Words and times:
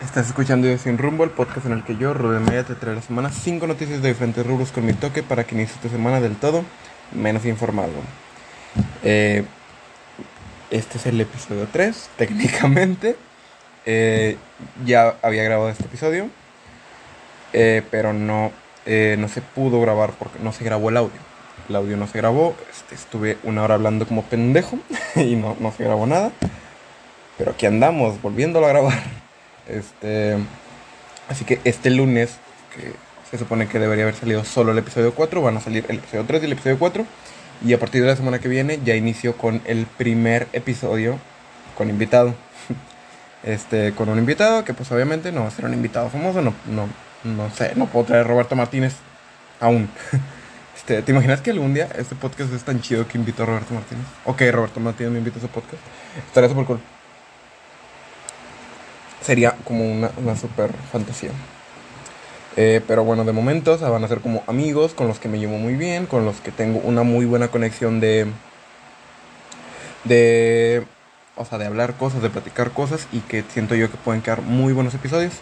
Estás 0.00 0.28
escuchando 0.28 0.68
Yo 0.68 0.78
Sin 0.78 0.96
Rumbo, 0.96 1.24
el 1.24 1.30
podcast 1.30 1.66
en 1.66 1.72
el 1.72 1.82
que 1.82 1.96
yo, 1.96 2.14
Rubén 2.14 2.44
Media, 2.44 2.62
te 2.62 2.76
trae 2.76 2.94
la 2.94 3.02
semana 3.02 3.30
5 3.30 3.66
noticias 3.66 4.00
de 4.00 4.08
diferentes 4.08 4.46
rubros 4.46 4.70
con 4.70 4.86
mi 4.86 4.92
toque 4.92 5.24
para 5.24 5.42
que 5.42 5.56
inicies 5.56 5.80
tu 5.80 5.88
semana 5.88 6.20
del 6.20 6.36
todo 6.36 6.64
menos 7.12 7.44
informado. 7.44 7.90
Eh, 9.02 9.44
este 10.70 10.98
es 10.98 11.06
el 11.06 11.20
episodio 11.20 11.66
3, 11.72 12.10
técnicamente. 12.16 13.16
Eh, 13.86 14.36
ya 14.86 15.16
había 15.20 15.42
grabado 15.42 15.68
este 15.68 15.84
episodio, 15.84 16.28
eh, 17.52 17.82
pero 17.90 18.12
no, 18.12 18.52
no 18.86 19.28
se 19.28 19.40
pudo 19.40 19.80
grabar 19.80 20.12
porque 20.12 20.38
no 20.38 20.52
se 20.52 20.62
grabó 20.62 20.90
el 20.90 20.96
audio. 20.96 21.20
El 21.68 21.74
audio 21.74 21.96
no 21.96 22.06
se 22.06 22.18
grabó, 22.18 22.54
este, 22.70 22.94
estuve 22.94 23.36
una 23.42 23.64
hora 23.64 23.74
hablando 23.74 24.06
como 24.06 24.22
pendejo 24.22 24.78
y 25.16 25.34
no, 25.34 25.56
no 25.58 25.72
se 25.72 25.82
grabó 25.82 26.06
nada. 26.06 26.30
Pero 27.36 27.50
aquí 27.50 27.66
andamos, 27.66 28.22
volviéndolo 28.22 28.66
a 28.66 28.68
grabar. 28.68 29.17
Este, 29.68 30.36
así 31.28 31.44
que 31.44 31.60
este 31.64 31.90
lunes, 31.90 32.38
que 32.74 32.92
se 33.30 33.38
supone 33.38 33.68
que 33.68 33.78
debería 33.78 34.04
haber 34.04 34.14
salido 34.14 34.44
solo 34.44 34.72
el 34.72 34.78
episodio 34.78 35.14
4, 35.14 35.42
van 35.42 35.56
a 35.56 35.60
salir 35.60 35.84
el 35.88 35.98
episodio 35.98 36.24
3 36.24 36.42
y 36.42 36.46
el 36.46 36.52
episodio 36.52 36.78
4. 36.78 37.06
Y 37.66 37.72
a 37.72 37.78
partir 37.78 38.02
de 38.02 38.08
la 38.08 38.16
semana 38.16 38.38
que 38.38 38.48
viene 38.48 38.80
ya 38.84 38.94
inicio 38.94 39.36
con 39.36 39.60
el 39.66 39.86
primer 39.86 40.48
episodio 40.52 41.18
con 41.76 41.90
invitado. 41.90 42.34
Este, 43.44 43.92
con 43.92 44.08
un 44.08 44.18
invitado 44.18 44.64
que 44.64 44.74
pues 44.74 44.90
obviamente 44.90 45.30
no 45.30 45.42
va 45.42 45.46
a 45.46 45.52
ser 45.52 45.64
un 45.64 45.72
invitado 45.72 46.10
famoso, 46.10 46.42
no, 46.42 46.52
no, 46.66 46.88
no 47.22 47.50
sé, 47.50 47.70
no 47.76 47.86
puedo 47.86 48.06
traer 48.06 48.24
a 48.24 48.28
Roberto 48.28 48.56
Martínez 48.56 48.94
aún. 49.60 49.88
Este, 50.76 51.02
¿Te 51.02 51.12
imaginas 51.12 51.40
que 51.40 51.50
algún 51.50 51.74
día 51.74 51.88
este 51.96 52.14
podcast 52.14 52.52
es 52.52 52.62
tan 52.62 52.80
chido 52.80 53.06
que 53.06 53.18
invito 53.18 53.42
a 53.42 53.46
Roberto 53.46 53.74
Martínez? 53.74 54.06
Ok, 54.24 54.42
Roberto 54.50 54.80
Martínez 54.80 55.12
me 55.12 55.18
invita 55.18 55.36
a 55.36 55.40
ese 55.40 55.48
podcast. 55.48 55.82
Estaría 56.26 56.48
súper 56.48 56.64
cool 56.64 56.80
sería 59.22 59.56
como 59.64 59.90
una, 59.90 60.10
una 60.16 60.36
super 60.36 60.72
fantasía. 60.92 61.30
Eh, 62.56 62.80
pero 62.88 63.04
bueno, 63.04 63.24
de 63.24 63.32
momento 63.32 63.78
van 63.78 64.02
a 64.02 64.08
ser 64.08 64.20
como 64.20 64.42
amigos 64.48 64.92
con 64.92 65.06
los 65.06 65.20
que 65.20 65.28
me 65.28 65.38
llevo 65.38 65.58
muy 65.58 65.76
bien, 65.76 66.06
con 66.06 66.24
los 66.24 66.40
que 66.40 66.50
tengo 66.50 66.80
una 66.80 67.04
muy 67.04 67.24
buena 67.24 67.48
conexión 67.48 68.00
de. 68.00 68.26
de. 70.02 70.84
o 71.36 71.44
sea, 71.44 71.58
de 71.58 71.66
hablar 71.66 71.94
cosas, 71.94 72.20
de 72.20 72.30
platicar 72.30 72.72
cosas 72.72 73.06
y 73.12 73.20
que 73.20 73.44
siento 73.52 73.76
yo 73.76 73.90
que 73.90 73.96
pueden 73.96 74.22
quedar 74.22 74.42
muy 74.42 74.72
buenos 74.72 74.92
episodios. 74.94 75.34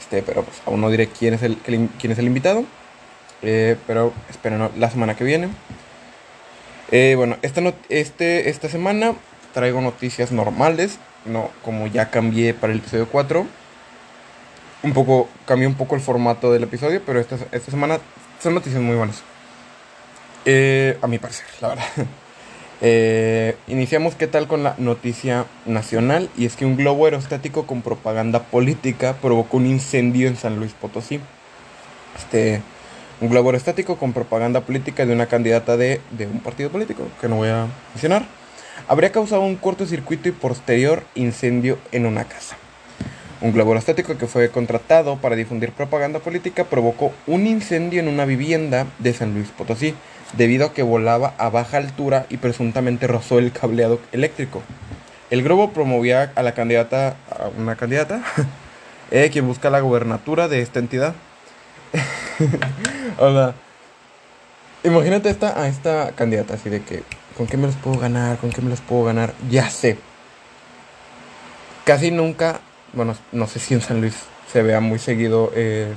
Este, 0.00 0.22
pero 0.22 0.42
pues 0.42 0.60
aún 0.66 0.80
no 0.80 0.90
diré 0.90 1.08
quién 1.08 1.34
es 1.34 1.42
el, 1.44 1.58
quién 1.58 2.12
es 2.12 2.18
el 2.18 2.26
invitado. 2.26 2.64
Eh, 3.42 3.76
pero 3.86 4.12
esperen 4.28 4.68
la 4.76 4.90
semana 4.90 5.14
que 5.14 5.22
viene. 5.22 5.50
Eh, 6.90 7.14
bueno, 7.16 7.36
esta, 7.42 7.60
este, 7.88 8.48
esta 8.48 8.68
semana 8.68 9.14
traigo 9.54 9.80
noticias 9.80 10.32
normales 10.32 10.98
no, 11.28 11.50
como 11.64 11.86
ya 11.86 12.10
cambié 12.10 12.54
para 12.54 12.72
el 12.72 12.80
episodio 12.80 13.08
4, 13.08 13.46
un 14.82 14.92
poco, 14.92 15.28
cambié 15.46 15.66
un 15.66 15.74
poco 15.74 15.94
el 15.94 16.00
formato 16.00 16.52
del 16.52 16.64
episodio, 16.64 17.02
pero 17.04 17.20
esta, 17.20 17.36
esta 17.52 17.70
semana 17.70 17.98
son 18.40 18.54
noticias 18.54 18.80
muy 18.80 18.96
buenas. 18.96 19.22
Eh, 20.44 20.98
a 21.02 21.06
mi 21.06 21.18
parecer, 21.18 21.46
la 21.60 21.68
verdad. 21.68 21.84
Eh, 22.80 23.56
iniciamos 23.66 24.14
qué 24.14 24.28
tal 24.28 24.46
con 24.46 24.62
la 24.62 24.76
noticia 24.78 25.46
nacional 25.66 26.30
y 26.36 26.46
es 26.46 26.54
que 26.54 26.64
un 26.64 26.76
globo 26.76 27.06
aerostático 27.06 27.66
con 27.66 27.82
propaganda 27.82 28.44
política 28.44 29.14
provocó 29.14 29.56
un 29.56 29.66
incendio 29.66 30.28
en 30.28 30.36
San 30.36 30.60
Luis 30.60 30.74
Potosí. 30.74 31.18
Este, 32.16 32.62
un 33.20 33.30
globo 33.30 33.48
aerostático 33.48 33.96
con 33.96 34.12
propaganda 34.12 34.60
política 34.60 35.04
de 35.06 35.12
una 35.12 35.26
candidata 35.26 35.76
de, 35.76 36.00
de 36.12 36.26
un 36.26 36.38
partido 36.38 36.70
político 36.70 37.02
que 37.20 37.26
no 37.26 37.38
voy 37.38 37.48
a 37.48 37.66
mencionar 37.94 38.37
habría 38.86 39.12
causado 39.12 39.42
un 39.42 39.56
cortocircuito 39.56 40.28
y 40.28 40.32
posterior 40.32 41.02
incendio 41.14 41.78
en 41.92 42.06
una 42.06 42.24
casa. 42.24 42.56
Un 43.40 43.52
globo 43.52 43.70
aerostático 43.70 44.18
que 44.18 44.26
fue 44.26 44.50
contratado 44.50 45.16
para 45.16 45.36
difundir 45.36 45.70
propaganda 45.72 46.18
política 46.18 46.64
provocó 46.64 47.12
un 47.26 47.46
incendio 47.46 48.00
en 48.00 48.08
una 48.08 48.24
vivienda 48.24 48.86
de 48.98 49.12
San 49.12 49.34
Luis 49.34 49.48
Potosí, 49.48 49.94
debido 50.36 50.66
a 50.66 50.72
que 50.72 50.82
volaba 50.82 51.34
a 51.38 51.48
baja 51.48 51.76
altura 51.76 52.26
y 52.28 52.38
presuntamente 52.38 53.06
rozó 53.06 53.38
el 53.38 53.52
cableado 53.52 54.00
eléctrico. 54.12 54.62
El 55.30 55.42
globo 55.42 55.70
promovía 55.72 56.32
a 56.34 56.42
la 56.42 56.52
candidata, 56.52 57.16
a 57.30 57.48
una 57.56 57.76
candidata, 57.76 58.22
eh, 59.10 59.30
quien 59.30 59.46
busca 59.46 59.70
la 59.70 59.80
gobernatura 59.80 60.48
de 60.48 60.60
esta 60.60 60.80
entidad. 60.80 61.14
Hola. 63.18 63.54
Imagínate 64.84 65.28
esta, 65.28 65.60
a 65.60 65.68
esta 65.68 66.12
candidata, 66.14 66.54
así 66.54 66.70
de 66.70 66.82
que 66.82 67.02
¿Con 67.38 67.46
qué 67.46 67.56
me 67.56 67.68
los 67.68 67.76
puedo 67.76 68.00
ganar? 68.00 68.36
¿Con 68.38 68.50
qué 68.50 68.60
me 68.60 68.68
los 68.68 68.80
puedo 68.80 69.04
ganar? 69.04 69.32
Ya 69.48 69.70
sé. 69.70 69.96
Casi 71.84 72.10
nunca, 72.10 72.60
bueno, 72.94 73.14
no 73.30 73.46
sé 73.46 73.60
si 73.60 73.74
en 73.74 73.80
San 73.80 74.00
Luis 74.00 74.14
se 74.52 74.60
vea 74.62 74.80
muy 74.80 74.98
seguido 74.98 75.52
eh, 75.54 75.94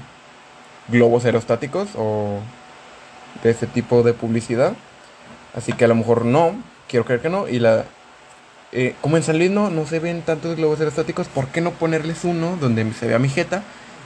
globos 0.88 1.25
aerostáticos 1.25 1.90
o 1.97 2.40
de 3.41 3.50
ese 3.50 3.66
tipo 3.66 4.03
de 4.03 4.13
publicidad. 4.13 4.74
Así 5.56 5.74
que 5.74 5.85
a 5.85 5.88
lo 5.88 5.96
mejor 5.96 6.25
no, 6.25 6.53
quiero 6.88 7.06
creer 7.06 7.22
que 7.22 7.29
no. 7.29 7.47
Y 7.47 7.58
la. 7.58 7.85
Eh, 8.72 8.94
como 9.02 9.18
en 9.18 9.23
San 9.23 9.40
Luis 9.40 9.50
no, 9.50 9.72
se 9.88 9.97
ven 9.97 10.22
tantos 10.22 10.56
globos 10.56 10.78
aerostáticos, 10.79 11.28
¿por 11.28 11.47
qué 11.47 11.59
no 11.59 11.72
ponerles 11.72 12.23
uno 12.23 12.56
donde 12.62 12.94
se 12.94 13.08
vea 13.08 13.18
mi 13.18 13.29
jeta 13.29 13.63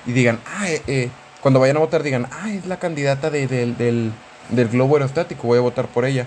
y 0.07 0.13
digan, 0.13 0.39
ah, 0.47 0.67
eh, 0.69 1.09
cuando 1.41 1.59
vayan 1.59 1.75
a 1.75 1.81
votar 1.81 2.01
digan, 2.01 2.27
ah, 2.31 2.49
es 2.49 2.65
la 2.65 2.79
candidata 2.79 3.29
del, 3.29 3.75
del 3.77 4.67
globo 4.69 4.95
aerostático, 4.95 5.47
voy 5.47 5.57
a 5.57 5.61
votar 5.61 5.87
por 5.87 6.05
ella? 6.05 6.25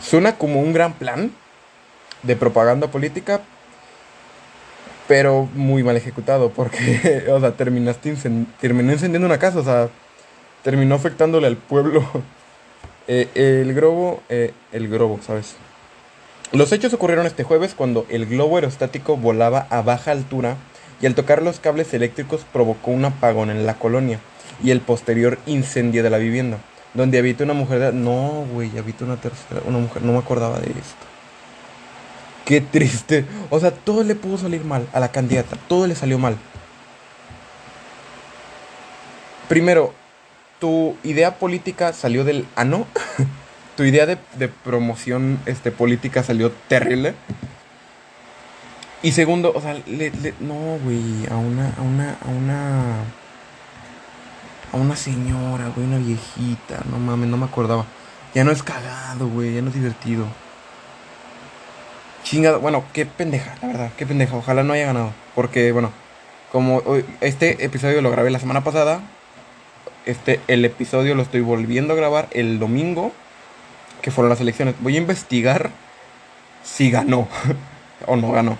Suena 0.00 0.36
como 0.36 0.60
un 0.60 0.72
gran 0.72 0.94
plan 0.94 1.32
de 2.22 2.36
propaganda 2.36 2.88
política, 2.88 3.40
pero 5.08 5.48
muy 5.54 5.82
mal 5.82 5.96
ejecutado, 5.96 6.50
porque, 6.50 7.24
o 7.30 7.40
sea, 7.40 7.52
terminaste 7.52 8.14
terminó 8.60 8.92
encendiendo 8.92 9.26
una 9.26 9.38
casa, 9.38 9.58
o 9.60 9.64
sea, 9.64 9.88
terminó 10.62 10.94
afectándole 10.94 11.46
al 11.46 11.56
pueblo. 11.56 12.04
Eh, 13.08 13.62
el 13.62 13.72
globo, 13.72 14.20
eh, 14.28 14.52
el 14.72 14.88
globo, 14.88 15.20
¿sabes? 15.24 15.54
Los 16.50 16.72
hechos 16.72 16.92
ocurrieron 16.92 17.24
este 17.24 17.44
jueves 17.44 17.72
cuando 17.76 18.04
el 18.08 18.26
globo 18.26 18.56
aerostático 18.56 19.16
volaba 19.16 19.68
a 19.70 19.80
baja 19.82 20.10
altura 20.10 20.56
y 21.00 21.06
al 21.06 21.14
tocar 21.14 21.40
los 21.40 21.60
cables 21.60 21.94
eléctricos 21.94 22.44
provocó 22.52 22.90
un 22.90 23.04
apagón 23.04 23.50
en 23.50 23.64
la 23.64 23.74
colonia 23.74 24.18
y 24.60 24.72
el 24.72 24.80
posterior 24.80 25.38
incendio 25.46 26.02
de 26.02 26.10
la 26.10 26.18
vivienda 26.18 26.58
donde 26.96 27.18
habita 27.18 27.44
una 27.44 27.52
mujer 27.52 27.78
de... 27.78 27.92
No, 27.92 28.46
güey, 28.52 28.76
habita 28.78 29.04
una 29.04 29.16
tercera, 29.16 29.60
una 29.66 29.78
mujer, 29.78 30.02
no 30.02 30.12
me 30.12 30.18
acordaba 30.18 30.58
de 30.58 30.70
esto. 30.70 31.06
Qué 32.44 32.60
triste. 32.60 33.26
O 33.50 33.60
sea, 33.60 33.70
todo 33.70 34.02
le 34.02 34.14
pudo 34.14 34.38
salir 34.38 34.64
mal 34.64 34.88
a 34.92 35.00
la 35.00 35.12
candidata, 35.12 35.56
todo 35.68 35.86
le 35.86 35.94
salió 35.94 36.18
mal. 36.18 36.36
Primero, 39.48 39.92
tu 40.58 40.96
idea 41.04 41.38
política 41.38 41.92
salió 41.92 42.24
del 42.24 42.46
ano. 42.56 42.86
tu 43.76 43.84
idea 43.84 44.06
de, 44.06 44.48
promoción 44.48 45.38
este, 45.44 45.70
política 45.70 46.22
salió 46.22 46.50
terrible. 46.68 47.14
Y 49.02 49.12
segundo, 49.12 49.52
o 49.54 49.60
sea, 49.60 49.74
le, 49.86 50.10
no, 50.40 50.78
güey, 50.82 51.26
a 51.30 51.36
una, 51.36 51.74
a 51.76 51.82
una, 51.82 52.16
a 52.24 52.28
una 52.28 53.04
a 54.76 54.80
una 54.80 54.96
señora, 54.96 55.70
güey, 55.74 55.86
una 55.86 55.98
viejita. 55.98 56.82
No 56.90 56.98
mames, 56.98 57.28
no 57.28 57.36
me 57.36 57.46
acordaba. 57.46 57.84
Ya 58.34 58.44
no 58.44 58.50
es 58.50 58.62
cagado, 58.62 59.28
güey, 59.28 59.54
ya 59.54 59.62
no 59.62 59.68
es 59.68 59.74
divertido. 59.74 60.26
Chingado, 62.22 62.60
bueno, 62.60 62.84
qué 62.92 63.06
pendeja, 63.06 63.56
la 63.62 63.68
verdad, 63.68 63.90
qué 63.96 64.06
pendeja. 64.06 64.36
Ojalá 64.36 64.62
no 64.62 64.72
haya 64.72 64.86
ganado. 64.86 65.12
Porque, 65.34 65.72
bueno, 65.72 65.90
como 66.52 66.82
este 67.20 67.64
episodio 67.64 68.02
lo 68.02 68.10
grabé 68.10 68.30
la 68.30 68.38
semana 68.38 68.64
pasada, 68.64 69.00
este, 70.04 70.40
el 70.48 70.64
episodio 70.64 71.14
lo 71.14 71.22
estoy 71.22 71.40
volviendo 71.40 71.94
a 71.94 71.96
grabar 71.96 72.28
el 72.32 72.58
domingo, 72.58 73.12
que 74.02 74.10
fueron 74.10 74.30
las 74.30 74.40
elecciones. 74.40 74.74
Voy 74.80 74.96
a 74.96 75.00
investigar 75.00 75.70
si 76.62 76.90
ganó 76.90 77.28
o 78.06 78.16
no 78.16 78.32
ganó. 78.32 78.58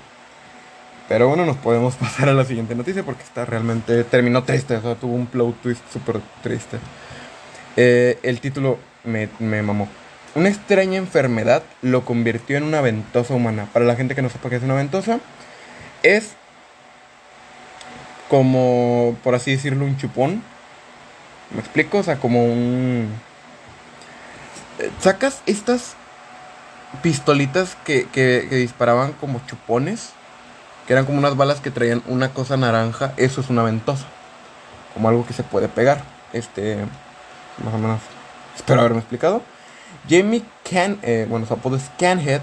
Pero 1.09 1.29
bueno, 1.29 1.47
nos 1.47 1.57
podemos 1.57 1.95
pasar 1.97 2.29
a 2.29 2.35
la 2.35 2.45
siguiente 2.45 2.75
noticia 2.75 3.03
porque 3.03 3.23
está 3.23 3.45
realmente 3.45 4.05
terminó 4.05 4.45
triste, 4.45 4.77
o 4.77 4.83
sea, 4.83 4.95
tuvo 4.95 5.15
un 5.15 5.27
plot 5.27 5.61
twist 5.63 5.83
súper 5.93 6.21
triste. 6.43 6.79
Eh, 7.77 8.19
el 8.23 8.41
título 8.41 8.79
me, 9.05 9.29
me, 9.39 9.63
mamó. 9.63 9.89
Una 10.35 10.49
extraña 10.49 10.99
enfermedad 10.99 11.63
lo 11.83 12.05
convirtió 12.05 12.57
en 12.57 12.65
una 12.65 12.81
ventosa 12.81 13.35
humana. 13.35 13.69
Para 13.73 13.85
la 13.85 13.97
gente 13.97 14.15
que 14.15 14.23
no 14.23 14.29
sepa 14.29 14.51
qué 14.51 14.57
es 14.57 14.63
una 14.63 14.75
ventosa, 14.75 15.21
es 16.03 16.33
como, 18.29 19.17
por 19.23 19.35
así 19.35 19.53
decirlo, 19.53 19.85
un 19.85 19.97
chupón. 19.97 20.43
¿Me 21.55 21.61
explico? 21.61 21.99
O 21.99 22.03
sea, 22.03 22.17
como 22.17 22.45
un... 22.45 23.09
Eh, 24.79 24.91
sacas 25.01 25.43
estas 25.47 25.95
pistolitas 27.03 27.77
que, 27.85 28.09
que 28.09 28.41
disparaban 28.51 29.13
como 29.13 29.41
chupones 29.47 30.13
que 30.87 30.93
eran 30.93 31.05
como 31.05 31.19
unas 31.19 31.37
balas 31.37 31.61
que 31.61 31.71
traían 31.71 32.03
una 32.07 32.31
cosa 32.31 32.57
naranja, 32.57 33.13
eso 33.17 33.41
es 33.41 33.51
una 33.51 33.63
ventosa, 33.63 34.07
como 34.95 35.09
algo 35.09 35.27
que 35.27 35.33
se 35.33 35.43
puede 35.43 35.69
pegar. 35.69 36.03
Este, 36.33 36.77
más 37.65 37.75
o 37.75 37.79
menos, 37.79 38.01
espero 38.55 38.81
haberme 38.81 38.99
explicado. 38.99 39.43
Jamie 40.09 40.45
Can, 40.69 40.99
eh, 41.03 41.27
bueno, 41.29 41.47
su 41.47 41.55
apodo 41.55 41.77
es 41.77 41.91
Canhead 41.99 42.41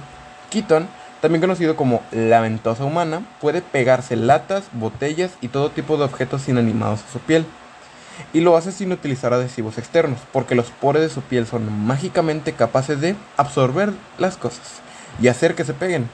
Keaton, 0.50 0.88
también 1.22 1.42
conocido 1.42 1.78
como 1.78 2.02
la 2.12 2.42
ventosa 2.42 2.84
humana, 2.84 3.26
puede 3.40 3.62
pegarse 3.62 4.18
latas, 4.18 4.66
botellas 4.74 5.32
y 5.40 5.48
todo 5.48 5.72
tipo 5.72 5.96
de 5.96 6.04
objetos 6.04 6.50
inanimados 6.50 7.02
a 7.08 7.12
su 7.14 7.20
piel. 7.20 7.46
Y 8.34 8.42
lo 8.42 8.58
hace 8.58 8.72
sin 8.72 8.92
utilizar 8.92 9.34
adhesivos 9.34 9.78
externos, 9.78 10.20
porque 10.34 10.54
los 10.54 10.70
poros 10.70 11.02
de 11.02 11.10
su 11.10 11.22
piel 11.22 11.48
son 11.48 11.88
mágicamente 11.88 12.54
capaces 12.54 13.00
de 13.00 13.16
absorber 13.38 13.94
las 14.18 14.38
cosas 14.38 14.82
y 15.22 15.30
hacer 15.30 15.56
que 15.56 15.64
se 15.64 15.74
peguen. 15.74 16.10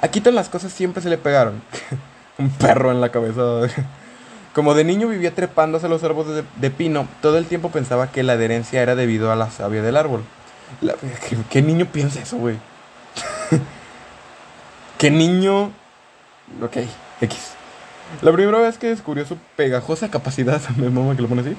A 0.00 0.08
Quito 0.08 0.30
las 0.30 0.48
cosas 0.48 0.72
siempre 0.72 1.02
se 1.02 1.08
le 1.08 1.18
pegaron. 1.18 1.62
Un 2.38 2.50
perro 2.50 2.90
en 2.90 3.00
la 3.00 3.10
cabeza. 3.10 3.42
Como 4.54 4.74
de 4.74 4.84
niño 4.84 5.08
vivía 5.08 5.34
trepándose 5.34 5.86
a 5.86 5.88
los 5.88 6.04
árboles 6.04 6.44
de, 6.56 6.70
pino, 6.70 7.08
todo 7.20 7.38
el 7.38 7.46
tiempo 7.46 7.70
pensaba 7.70 8.12
que 8.12 8.22
la 8.22 8.34
adherencia 8.34 8.82
era 8.82 8.94
debido 8.94 9.32
a 9.32 9.36
la 9.36 9.50
savia 9.50 9.82
del 9.82 9.96
árbol. 9.96 10.22
¿qué, 11.50 11.62
niño 11.62 11.86
piensa 11.86 12.20
eso, 12.20 12.36
güey? 12.36 12.56
¿Qué 14.98 15.10
niño? 15.10 15.72
Ok, 16.62 16.76
X. 17.20 17.54
La 18.22 18.32
primera 18.32 18.58
vez 18.58 18.78
que 18.78 18.88
descubrió 18.88 19.26
su 19.26 19.36
pegajosa 19.56 20.08
capacidad, 20.08 20.60
me 20.76 20.88
mama 20.88 21.16
que 21.16 21.22
lo 21.22 21.28
pone 21.28 21.40
así, 21.40 21.56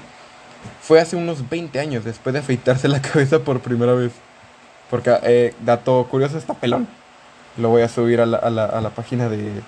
fue 0.81 1.01
hace 1.01 1.15
unos 1.15 1.49
20 1.49 1.79
años, 1.79 2.05
después 2.05 2.33
de 2.33 2.39
afeitarse 2.39 2.87
la 2.87 3.01
cabeza 3.01 3.39
por 3.39 3.59
primera 3.59 3.93
vez. 3.93 4.13
Porque, 4.89 5.17
eh, 5.23 5.53
dato 5.61 6.07
curioso, 6.09 6.37
está 6.37 6.53
pelón. 6.53 6.87
Lo 7.57 7.69
voy 7.69 7.81
a 7.81 7.89
subir 7.89 8.21
a 8.21 8.25
la, 8.25 8.37
a 8.37 8.49
la, 8.49 8.65
a 8.65 8.81
la 8.81 8.89
página 8.89 9.29
de, 9.29 9.61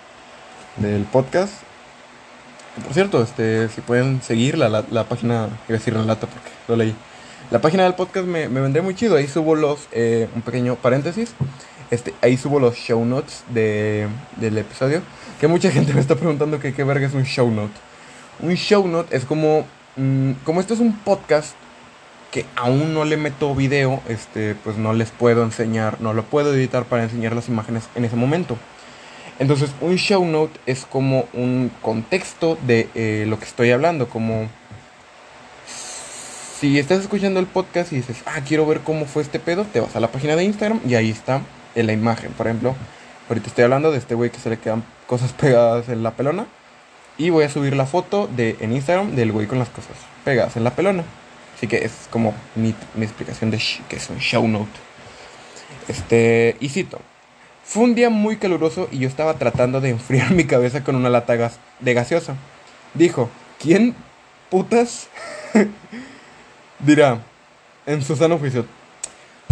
del 0.78 1.04
podcast. 1.04 1.54
Por 2.84 2.94
cierto, 2.94 3.24
este, 3.24 3.70
si 3.70 3.82
pueden 3.82 4.22
seguir 4.22 4.58
la, 4.58 4.70
la, 4.70 5.04
página, 5.06 5.48
iba 5.68 5.78
decir 5.78 5.94
la 5.94 6.04
lata 6.04 6.28
porque 6.28 6.50
lo 6.68 6.76
leí. 6.76 6.94
La 7.50 7.60
página 7.60 7.84
del 7.84 7.96
podcast 7.96 8.28
me, 8.28 8.50
me 8.50 8.62
vendría 8.62 8.84
muy 8.84 8.94
chido. 8.94 9.16
Ahí 9.16 9.28
subo 9.28 9.56
los, 9.56 9.88
eh, 9.92 10.28
un 10.36 10.42
pequeño 10.42 10.76
paréntesis. 10.76 11.34
Este, 11.90 12.14
ahí 12.22 12.38
subo 12.38 12.60
los 12.60 12.76
show 12.76 13.04
notes 13.06 13.44
de, 13.50 14.08
del 14.36 14.58
episodio. 14.58 15.02
Que 15.40 15.48
mucha 15.48 15.72
gente 15.72 15.94
me 15.94 16.02
está 16.02 16.16
preguntando 16.16 16.60
que 16.60 16.74
qué 16.74 16.84
verga 16.84 17.08
es 17.08 17.14
un 17.14 17.24
show 17.24 17.50
note. 17.50 17.74
Un 18.42 18.54
show 18.56 18.88
note 18.88 19.16
es 19.16 19.26
como, 19.26 19.66
mm, 19.96 20.32
como 20.44 20.60
esto 20.60 20.74
es 20.74 20.80
un 20.80 20.96
podcast 20.98 21.56
que 22.38 22.46
aún 22.56 22.94
no 22.94 23.04
le 23.04 23.18
meto 23.18 23.56
video, 23.56 24.00
este, 24.08 24.54
pues 24.54 24.78
no 24.78 24.94
les 24.94 25.10
puedo 25.10 25.42
enseñar, 25.42 26.00
no 26.02 26.14
lo 26.14 26.22
puedo 26.22 26.54
editar 26.54 26.86
para 26.86 27.02
enseñar 27.02 27.34
las 27.34 27.48
imágenes 27.48 27.90
en 27.96 28.06
ese 28.06 28.16
momento. 28.16 28.60
Entonces, 29.40 29.72
un 29.82 29.96
show 29.96 30.24
note 30.24 30.60
es 30.68 30.86
como 30.86 31.28
un 31.34 31.72
contexto 31.82 32.56
de 32.68 32.90
eh, 32.94 33.26
lo 33.28 33.40
que 33.40 33.46
estoy 33.46 33.72
hablando, 33.72 34.08
como 34.08 34.48
si 36.60 36.78
estás 36.78 37.00
escuchando 37.00 37.40
el 37.40 37.48
podcast 37.48 37.92
y 37.92 37.96
dices, 37.96 38.18
ah, 38.28 38.42
quiero 38.48 38.68
ver 38.68 38.82
cómo 38.82 39.08
fue 39.08 39.24
este 39.24 39.40
pedo, 39.40 39.64
te 39.64 39.80
vas 39.80 39.96
a 39.96 40.00
la 40.00 40.12
página 40.12 40.36
de 40.36 40.44
Instagram 40.44 40.80
y 40.88 40.94
ahí 40.94 41.10
está 41.10 41.42
en 41.74 41.88
la 41.88 41.94
imagen. 41.94 42.34
Por 42.34 42.46
ejemplo, 42.46 42.76
ahorita 43.30 43.48
estoy 43.48 43.64
hablando 43.64 43.92
de 43.92 43.98
este 43.98 44.14
güey 44.14 44.30
que 44.30 44.38
se 44.38 44.52
le 44.52 44.60
quedan 44.60 44.84
cosas 45.08 45.34
pegadas 45.42 45.90
en 45.90 46.04
la 46.04 46.12
pelona. 46.12 46.46
Y 47.18 47.32
voy 47.32 47.46
a 47.46 47.50
subir 47.50 47.76
la 47.76 47.88
foto 47.88 48.28
de, 48.28 48.58
en 48.60 48.74
Instagram 48.74 49.16
del 49.16 49.32
güey 49.32 49.48
con 49.48 49.58
las 49.58 49.70
cosas 49.70 49.96
pegadas 50.24 50.56
en 50.56 50.64
la 50.64 50.76
pelona. 50.76 51.04
Así 51.58 51.66
que 51.68 51.78
es 51.84 52.08
como 52.12 52.36
mi, 52.56 52.76
explicación 53.02 53.50
de 53.50 53.60
que 53.90 53.96
es 53.96 54.10
un 54.12 54.20
show 54.20 54.48
note. 54.48 54.70
Este, 55.88 56.56
y 56.60 56.70
cito. 56.70 57.02
Fue 57.64 57.84
un 57.84 57.96
día 57.96 58.12
muy 58.12 58.38
caluroso 58.38 58.88
y 58.92 59.00
yo 59.00 59.08
estaba 59.08 59.34
tratando 59.34 59.82
de 59.82 59.90
enfriar 59.90 60.32
mi 60.36 60.46
cabeza 60.46 60.84
con 60.84 60.96
una 60.96 61.10
lata 61.10 61.34
de 61.80 61.94
gaseosa. 61.96 62.36
Dijo, 62.94 63.32
¿quién 63.60 63.96
putas 64.52 65.08
dirá 66.80 67.24
en 67.88 68.04
su 68.04 68.16
sano 68.16 68.38
juicio? 68.38 68.68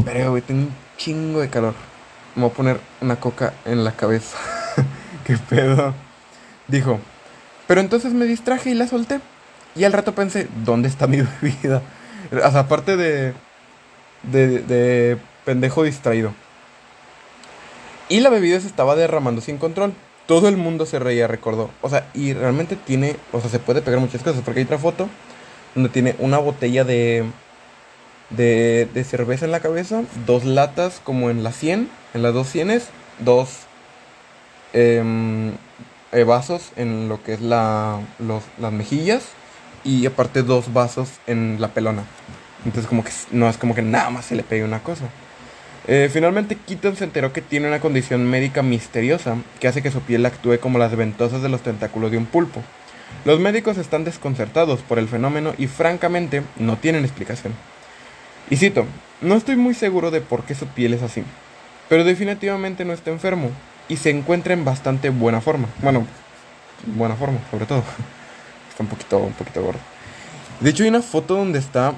Pero, 0.03 0.29
güey, 0.29 0.43
tengo 0.43 0.61
un 0.61 0.75
chingo 0.97 1.41
de 1.41 1.49
calor. 1.49 1.73
Me 2.35 2.43
voy 2.43 2.51
a 2.51 2.53
poner 2.53 2.79
una 3.01 3.15
coca 3.15 3.53
en 3.65 3.83
la 3.83 3.93
cabeza. 3.93 4.37
¿Qué 5.25 5.37
pedo? 5.37 5.95
Dijo, 6.67 6.99
pero 7.67 7.81
entonces 7.81 8.13
me 8.13 8.25
distraje 8.25 8.69
y 8.69 8.75
la 8.75 8.87
solté. 8.87 9.21
Y 9.75 9.83
al 9.83 9.93
rato 9.93 10.13
pensé, 10.13 10.47
¿dónde 10.63 10.87
está 10.87 11.07
mi 11.07 11.21
bebida? 11.41 11.81
O 12.31 12.57
aparte 12.57 12.97
de, 12.97 13.33
de, 14.23 14.59
de 14.59 15.17
pendejo 15.45 15.83
distraído. 15.83 16.33
Y 18.09 18.19
la 18.19 18.29
bebida 18.29 18.59
se 18.59 18.67
estaba 18.67 18.95
derramando 18.95 19.41
sin 19.41 19.57
control. 19.57 19.93
Todo 20.27 20.47
el 20.47 20.57
mundo 20.57 20.85
se 20.85 20.99
reía, 20.99 21.27
recordó. 21.27 21.69
O 21.81 21.89
sea, 21.89 22.07
y 22.13 22.33
realmente 22.33 22.75
tiene, 22.75 23.15
o 23.31 23.39
sea, 23.41 23.49
se 23.49 23.59
puede 23.59 23.81
pegar 23.81 23.99
muchas 23.99 24.23
cosas. 24.23 24.41
Porque 24.43 24.59
hay 24.59 24.65
otra 24.65 24.77
foto 24.77 25.09
donde 25.73 25.89
tiene 25.89 26.15
una 26.19 26.37
botella 26.37 26.83
de, 26.83 27.25
de, 28.29 28.87
de 28.93 29.03
cerveza 29.03 29.45
en 29.45 29.51
la 29.51 29.59
cabeza, 29.59 30.03
dos 30.25 30.45
latas 30.45 31.01
como 31.03 31.29
en 31.29 31.43
la 31.43 31.51
100, 31.51 31.89
en 32.13 32.23
las 32.23 32.33
dos 32.33 32.47
cienes, 32.49 32.87
dos 33.19 33.49
em, 34.73 35.51
eh, 36.11 36.23
vasos 36.23 36.71
en 36.75 37.09
lo 37.09 37.21
que 37.23 37.33
es 37.33 37.41
la, 37.41 37.99
los, 38.19 38.43
las 38.59 38.71
mejillas 38.71 39.25
y 39.85 40.05
aparte 40.05 40.43
dos 40.43 40.73
vasos 40.73 41.09
en 41.27 41.61
la 41.61 41.69
pelona. 41.69 42.03
Entonces 42.65 42.89
como 42.89 43.03
que 43.03 43.11
no 43.31 43.47
es 43.47 43.57
como 43.57 43.75
que 43.75 43.83
nada 43.83 44.09
más 44.09 44.25
se 44.25 44.35
le 44.35 44.43
pegue 44.43 44.65
una 44.65 44.83
cosa. 44.83 45.05
Eh, 45.87 46.09
finalmente 46.11 46.57
Keaton 46.57 46.95
se 46.95 47.03
enteró 47.03 47.31
que 47.31 47.41
tiene 47.41 47.67
una 47.67 47.79
condición 47.79 48.25
médica 48.25 48.63
misteriosa 48.63 49.37
que 49.59 49.67
hace 49.67 49.83
que 49.83 49.91
su 49.91 50.01
piel 50.01 50.25
actúe 50.25 50.59
como 50.59 50.79
las 50.79 50.95
ventosas 50.95 51.43
de 51.43 51.49
los 51.49 51.61
tentáculos 51.61 52.09
de 52.11 52.17
un 52.17 52.25
pulpo. 52.25 52.61
Los 53.23 53.39
médicos 53.39 53.77
están 53.77 54.03
desconcertados 54.03 54.81
por 54.81 54.97
el 54.97 55.07
fenómeno 55.07 55.53
y 55.59 55.67
francamente 55.67 56.41
no 56.57 56.77
tienen 56.77 57.05
explicación. 57.05 57.53
Y 58.49 58.57
cito, 58.57 58.85
no 59.21 59.35
estoy 59.35 59.55
muy 59.55 59.75
seguro 59.75 60.09
de 60.09 60.21
por 60.21 60.43
qué 60.43 60.55
su 60.55 60.65
piel 60.67 60.95
es 60.95 61.03
así, 61.03 61.23
pero 61.87 62.03
definitivamente 62.03 62.83
no 62.83 62.93
está 62.93 63.11
enfermo 63.11 63.51
y 63.87 63.97
se 63.97 64.09
encuentra 64.09 64.53
en 64.53 64.65
bastante 64.65 65.09
buena 65.09 65.39
forma. 65.39 65.67
Bueno, 65.83 66.05
buena 66.95 67.15
forma, 67.15 67.39
sobre 67.51 67.67
todo. 67.67 67.83
Está 68.75 68.83
un 68.83 68.89
poquito, 68.89 69.19
un 69.19 69.31
poquito 69.31 69.63
gordo. 69.63 69.79
De 70.59 70.69
hecho, 70.69 70.83
hay 70.83 70.89
una 70.89 71.01
foto 71.01 71.37
donde 71.37 71.59
está 71.59 71.93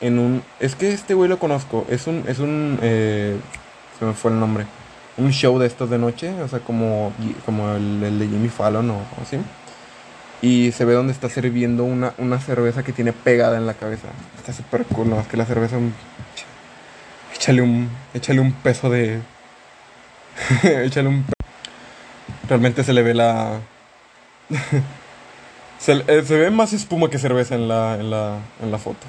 en 0.00 0.18
un. 0.18 0.42
Es 0.58 0.74
que 0.74 0.90
este 0.90 1.12
güey 1.12 1.28
lo 1.28 1.38
conozco. 1.38 1.84
Es 1.90 2.06
un. 2.06 2.24
Es 2.26 2.38
un. 2.38 2.78
Eh, 2.80 3.36
se 3.98 4.06
me 4.06 4.14
fue 4.14 4.30
el 4.30 4.40
nombre. 4.40 4.64
Un 5.18 5.32
show 5.32 5.58
de 5.58 5.66
estos 5.66 5.90
de 5.90 5.98
noche. 5.98 6.32
O 6.40 6.48
sea, 6.48 6.60
como, 6.60 7.12
como 7.44 7.74
el, 7.74 8.18
de 8.18 8.26
Jimmy 8.26 8.48
Fallon 8.48 8.90
o, 8.90 9.02
así. 9.20 9.36
Y 10.40 10.72
se 10.72 10.86
ve 10.86 10.94
donde 10.94 11.12
está 11.12 11.28
sirviendo 11.28 11.84
una, 11.84 12.14
una 12.16 12.40
cerveza 12.40 12.82
que 12.82 12.94
tiene 12.94 13.12
pegada 13.12 13.58
en 13.58 13.66
la 13.66 13.74
cabeza. 13.74 14.08
Está 14.38 14.54
súper 14.54 14.86
cool, 14.86 15.10
¿no? 15.10 15.20
Es 15.20 15.26
que 15.26 15.36
la 15.36 15.44
cerveza. 15.44 15.76
Échale 17.34 17.60
un. 17.60 17.90
Échale 18.14 18.40
un 18.40 18.52
peso 18.52 18.88
de. 18.88 19.20
échale 20.62 21.08
un. 21.10 21.26
Realmente 22.48 22.82
se 22.82 22.94
le 22.94 23.02
ve 23.02 23.12
la. 23.12 23.60
Eh, 25.86 26.22
se, 26.24 26.36
ve 26.36 26.50
más 26.50 26.72
espuma 26.72 27.08
que 27.08 27.18
cerveza 27.18 27.54
en 27.54 27.68
la, 27.68 27.94
en 27.94 28.10
la, 28.10 28.38
en 28.62 28.70
la 28.70 28.78
foto. 28.78 29.06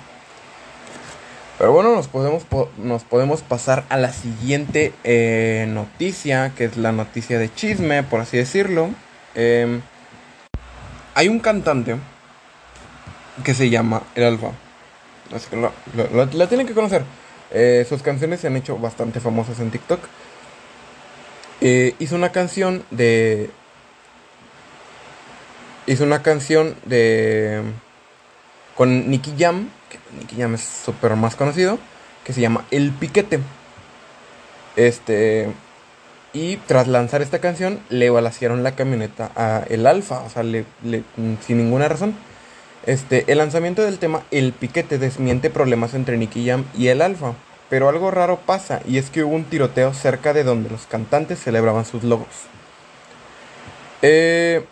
Pero 1.57 1.73
bueno, 1.73 1.93
nos 1.93 2.07
podemos, 2.07 2.43
nos 2.77 3.03
podemos 3.03 3.41
pasar 3.41 3.83
a 3.89 3.97
la 3.97 4.13
siguiente 4.13 4.93
eh, 5.03 5.65
noticia, 5.67 6.53
que 6.55 6.65
es 6.65 6.77
la 6.77 6.91
noticia 6.91 7.37
de 7.37 7.53
chisme, 7.53 8.03
por 8.03 8.21
así 8.21 8.37
decirlo. 8.37 8.91
Em, 9.35 9.81
hay 11.15 11.27
un 11.27 11.39
cantante 11.39 11.97
que 13.43 13.53
se 13.53 13.69
llama 13.69 14.03
El 14.15 14.23
Alfa. 14.23 14.51
Así 15.35 15.47
que 15.49 15.57
la, 15.57 16.47
tienen 16.47 16.65
que 16.65 16.73
conocer. 16.73 17.03
Eh, 17.51 17.85
sus 17.89 18.03
canciones 18.03 18.39
se 18.39 18.47
han 18.47 18.55
hecho 18.55 18.77
bastante 18.77 19.19
famosas 19.19 19.59
en 19.59 19.71
TikTok. 19.71 19.99
hizo 21.61 22.15
una 22.15 22.31
canción 22.31 22.85
de 22.89 23.49
hizo 25.89 26.03
una 26.03 26.21
canción 26.21 26.75
de 26.85 27.61
con 28.75 29.09
Nicky 29.09 29.33
Jam, 29.37 29.69
que 29.89 29.97
Nicky 30.17 30.37
Jam 30.37 30.53
es 30.53 30.61
súper 30.61 31.15
más 31.15 31.35
conocido, 31.35 31.79
que 32.23 32.31
se 32.31 32.41
llama 32.41 32.65
El 32.71 32.91
Piquete. 32.91 33.39
Este 34.75 35.49
y 36.31 36.57
tras 36.57 36.87
lanzar 36.87 37.23
esta 37.23 37.39
canción 37.39 37.79
le 37.89 38.11
balasearon 38.11 38.63
la 38.63 38.75
camioneta 38.75 39.31
a 39.35 39.63
el 39.67 39.87
Alfa, 39.87 40.21
o 40.21 40.29
sea, 40.29 40.43
le, 40.43 40.63
sin 41.45 41.57
ninguna 41.57 41.87
razón. 41.87 42.13
Este, 42.85 43.25
el 43.27 43.39
lanzamiento 43.39 43.81
del 43.81 43.99
tema 43.99 44.21
El 44.29 44.53
Piquete 44.53 44.99
desmiente 44.99 45.49
problemas 45.49 45.95
entre 45.95 46.17
Nicky 46.17 46.47
Jam 46.47 46.65
y 46.77 46.87
el 46.87 47.01
Alfa, 47.01 47.33
pero 47.69 47.89
algo 47.89 48.11
raro 48.11 48.39
pasa 48.45 48.81
y 48.87 48.99
es 48.99 49.09
que 49.09 49.23
hubo 49.23 49.35
un 49.35 49.45
tiroteo 49.45 49.93
cerca 49.93 50.33
de 50.33 50.43
donde 50.43 50.69
los 50.69 50.85
cantantes 50.85 51.39
celebraban 51.39 51.85
sus 51.85 52.03
logos. 52.03 52.27
Eh, 54.03 54.63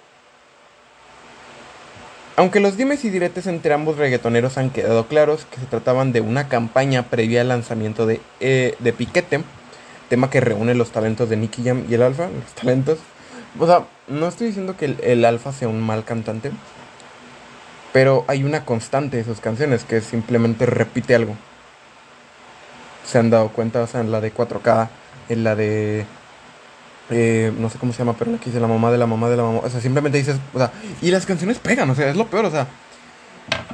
aunque 2.38 2.60
los 2.60 2.78
dimes 2.78 3.04
y 3.04 3.10
diretes 3.10 3.48
entre 3.48 3.74
ambos 3.74 3.98
reggaetoneros 3.98 4.60
han 4.60 4.70
quedado 4.70 5.08
claros 5.08 5.46
que 5.46 5.60
se 5.60 5.66
trataban 5.66 6.14
de 6.14 6.22
una 6.22 6.48
campaña 6.48 7.10
previa 7.10 7.42
al 7.42 7.48
lanzamiento 7.48 8.06
de, 8.06 8.22
eh, 8.40 8.76
de 8.78 8.94
Piquete, 8.94 9.42
tema 10.08 10.30
que 10.30 10.40
reúne 10.40 10.76
los 10.76 10.92
talentos 10.92 11.30
de 11.30 11.36
Nicky 11.36 11.64
Jam 11.64 11.86
y 11.90 11.96
el 11.96 12.04
Alfa, 12.04 12.30
los 12.44 12.54
talentos. 12.54 13.00
O 13.60 13.66
sea, 13.66 13.88
no 14.08 14.28
estoy 14.28 14.48
diciendo 14.48 14.78
que 14.78 14.86
el, 14.86 15.00
el 15.02 15.26
Alfa 15.26 15.52
sea 15.52 15.68
un 15.68 15.82
mal 15.82 16.06
cantante, 16.06 16.52
pero 17.92 18.24
hay 18.28 18.44
una 18.44 18.66
constante 18.66 19.18
de 19.18 19.24
sus 19.24 19.40
canciones 19.40 19.84
que 19.84 20.00
simplemente 20.02 20.68
repite 20.68 21.16
algo. 21.16 21.36
Se 23.04 23.18
han 23.18 23.32
dado 23.32 23.50
cuenta, 23.50 23.82
o 23.82 23.88
sea, 23.88 24.02
en 24.02 24.12
la 24.12 24.22
de 24.22 24.32
4K, 24.32 24.90
en 25.30 25.44
la 25.44 25.56
de 25.56 26.06
Eh, 27.10 27.54
no 27.58 27.70
sé 27.70 27.78
cómo 27.78 27.94
se 27.94 28.00
llama, 28.00 28.16
pero 28.18 28.32
la 28.32 28.38
que 28.38 28.46
dice 28.46 28.60
la 28.60 28.68
mamá 28.68 28.92
de 28.92 28.98
la 28.98 29.08
mamá 29.08 29.30
de 29.30 29.38
la 29.38 29.44
mamá. 29.44 29.60
O 29.64 29.70
sea, 29.70 29.80
simplemente 29.82 30.18
dices, 30.18 30.38
o 30.54 30.58
sea, 30.58 30.72
y 31.02 31.12
las 31.12 31.26
canciones 31.26 31.60
pegan, 31.60 31.90
o 31.90 31.96
sea, 31.96 32.10
es 32.10 32.16
lo 32.16 32.28
peor, 32.28 32.46
o 32.46 32.52
sea. 32.52 32.68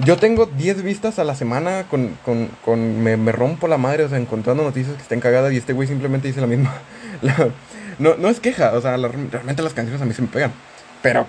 Yo 0.06 0.18
tengo 0.18 0.46
10 0.46 0.84
vistas 0.84 1.18
a 1.18 1.24
la 1.24 1.34
semana 1.34 1.86
con, 1.90 2.16
con, 2.24 2.48
con 2.63 3.02
me, 3.02 3.18
me, 3.18 3.32
rompo 3.32 3.68
la 3.68 3.78
madre, 3.78 4.04
o 4.04 4.10
sea, 4.10 4.20
encontrando 4.20 4.63
noticias 4.63 4.96
que 4.96 5.02
estén 5.02 5.20
cagadas 5.20 5.52
y 5.52 5.58
este 5.58 5.74
güey 5.74 5.88
simplemente 5.88 6.28
dice 6.28 6.42
la 6.42 6.48
misma. 6.48 6.74
no, 8.00 8.16
no 8.16 8.30
es 8.30 8.40
queja, 8.40 8.74
o 8.74 8.82
sea, 8.82 8.98
realmente 8.98 9.63
las 9.63 9.74
canciones 9.74 10.02
a 10.02 10.06
mí 10.06 10.13
se 10.13 10.22
me 10.22 10.28
pegan. 10.28 10.52
Pero 11.02 11.25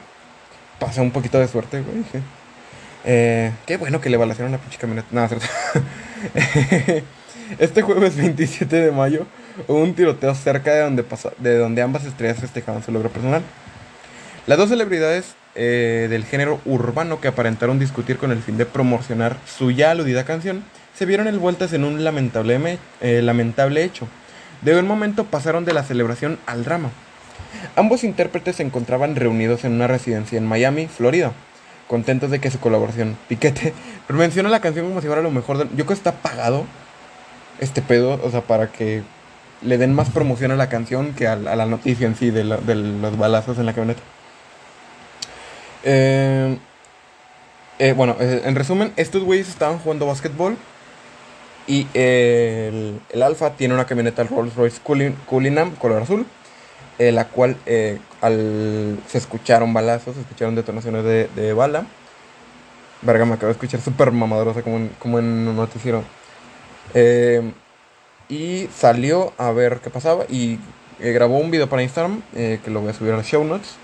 pasa 0.79 1.01
un 1.01 1.11
poquito 1.11 1.39
de 1.39 1.49
suerte, 1.49 1.81
güey. 1.81 2.05
Eh, 3.05 3.53
qué 3.67 3.77
bueno 3.77 4.01
que 4.01 4.11
le 4.11 4.17
evaluaron 4.17 4.53
la 4.53 4.59
pinche 4.59 4.79
camioneta. 4.79 5.09
Nada, 5.11 5.29
cierto. 5.29 5.47
este 7.59 7.83
jueves 7.83 8.17
27 8.19 8.77
de 8.77 8.93
mayo 8.93 9.27
hubo 9.69 9.79
un 9.79 9.95
tiroteo 9.95 10.35
cerca 10.35 10.73
de 10.73 10.81
donde, 10.81 11.03
pasa, 11.03 11.33
de 11.39 11.57
donde 11.59 11.83
ambas 11.83 12.05
estrellas 12.05 12.39
festejaban 12.39 12.83
su 12.83 12.93
logro 12.93 13.11
personal. 13.11 13.43
Las 14.47 14.59
dos 14.59 14.69
celebridades 14.69 15.35
eh, 15.55 16.09
del 16.11 16.25
género 16.25 16.61
urbano 16.65 17.21
que 17.21 17.29
aparentaron 17.29 17.79
discutir 17.79 18.19
con 18.19 18.33
el 18.33 18.43
fin 18.43 18.59
de 18.59 18.67
promocionar 18.67 19.37
su 19.47 19.71
ya 19.71 19.93
aludida 19.93 20.25
canción 20.25 20.65
se 20.95 21.07
vieron 21.07 21.29
envueltas 21.29 21.73
en 21.73 21.85
un 21.85 22.05
lamentable, 22.05 22.79
eh, 23.01 23.21
lamentable 23.23 23.85
hecho. 23.85 24.07
De 24.63 24.79
un 24.79 24.87
momento 24.87 25.25
pasaron 25.25 25.65
de 25.65 25.73
la 25.73 25.83
celebración 25.83 26.39
al 26.47 26.65
drama. 26.65 26.91
Ambos 27.77 28.05
intérpretes 28.05 28.57
se 28.57 28.63
encontraban 28.63 29.17
reunidos 29.17 29.65
en 29.65 29.73
una 29.73 29.87
residencia 29.87 30.39
en 30.39 30.47
Miami, 30.47 30.87
Florida, 30.87 31.33
contentos 31.89 32.31
de 32.31 32.41
que 32.41 32.51
su 32.51 32.61
colaboración, 32.61 33.17
Piquete, 33.29 33.75
menciona 34.09 34.49
la 34.49 34.61
canción 34.61 34.87
como 34.87 35.01
si 35.01 35.07
fuera 35.07 35.23
lo 35.23 35.31
mejor. 35.31 35.59
De... 35.59 35.65
Yo 35.65 35.85
creo 35.85 35.87
que 35.87 35.95
está 35.95 36.13
pagado 36.13 36.65
este 37.65 37.83
pedo, 37.83 38.21
o 38.23 38.31
sea, 38.31 38.43
para 38.43 38.69
que 38.69 39.03
le 39.63 39.79
den 39.79 39.95
más 39.95 40.11
promoción 40.11 40.51
a 40.51 40.57
la 40.57 40.69
canción 40.69 41.15
que 41.15 41.27
a, 41.27 41.37
la 41.37 41.67
noticia 41.67 42.07
en 42.07 42.17
sí 42.17 42.31
de, 42.31 42.45
los 42.45 43.19
balazos 43.19 43.59
en 43.59 43.67
la 43.67 43.73
camioneta. 43.73 44.03
Eh, 45.83 46.59
eh, 47.79 47.93
bueno, 47.93 48.17
eh, 48.21 48.43
en 48.45 48.55
resumen, 48.55 48.93
estos 48.97 49.23
güeyes 49.23 49.49
estaban 49.49 49.79
jugando 49.79 50.07
básquetbol 50.07 50.57
y 51.67 51.87
el, 51.95 53.01
el 53.11 53.23
Alfa 53.23 53.51
tiene 53.51 53.75
una 53.75 53.87
camioneta 53.87 54.23
Rolls 54.25 54.55
Royce 54.55 54.81
Cullinan 55.27 55.71
color 55.73 56.03
azul 56.03 56.27
la 56.99 57.27
cual 57.27 57.57
al, 58.21 59.01
se 59.09 59.19
escucharon 59.19 59.75
balazos, 59.75 60.15
se 60.15 60.21
escucharon 60.21 60.55
detonaciones 60.55 61.03
de, 61.05 61.29
de 61.35 61.53
bala. 61.53 61.87
Verga, 63.03 63.25
me 63.25 63.35
acabo 63.35 63.49
de 63.49 63.53
escuchar 63.53 63.81
súper 63.81 64.13
mamadorosa 64.13 64.63
como 64.63 64.77
en, 64.77 64.89
como 65.01 65.19
en 65.19 65.25
un 65.25 65.57
noticiero. 65.57 66.05
Eh, 66.93 67.53
y 68.29 68.69
salió 68.75 69.33
a 69.39 69.51
ver 69.53 69.81
qué 69.81 69.91
pasaba 69.91 70.25
y 70.29 70.59
grabó 70.99 71.39
un 71.39 71.51
video 71.51 71.69
para 71.69 71.83
Instagram, 71.83 72.23
que 72.33 72.61
lo 72.67 72.81
voy 72.81 72.91
a 72.91 72.95
subir 72.95 73.13
a 73.13 73.17
las 73.17 73.27
show 73.27 73.45
notes, 73.45 73.77